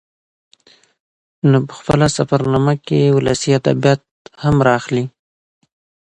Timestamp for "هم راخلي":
4.43-5.05